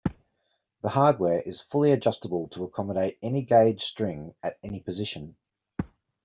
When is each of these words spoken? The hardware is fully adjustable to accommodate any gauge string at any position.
The 0.81 0.89
hardware 0.89 1.41
is 1.43 1.61
fully 1.61 1.91
adjustable 1.91 2.47
to 2.53 2.63
accommodate 2.63 3.19
any 3.21 3.43
gauge 3.43 3.83
string 3.83 4.33
at 4.41 4.57
any 4.63 4.79
position. 4.79 5.35